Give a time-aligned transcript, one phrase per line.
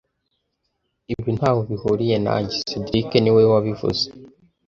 [1.13, 4.05] Ibi ntaho bihuriye nanjye cedric niwe wabivuze